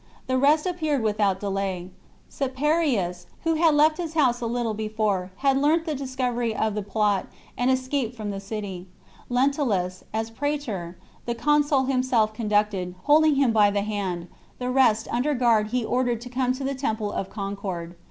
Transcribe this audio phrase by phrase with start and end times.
[0.25, 1.91] The rest appeared without delay;
[2.31, 6.73] Caeparius, who had left his house a little be fore, had learnt the discovery of
[6.73, 8.87] the plot, and escaped from the city.
[9.29, 12.33] Lentulus, as praetor, the consul him THE CONSPIRACY OF CATILINE.
[12.33, 12.33] 39 self
[12.73, 14.27] conducted, holding him by the hand,
[14.57, 17.95] the rest ^xvf' under guard he ordered to come to the temple of Concord.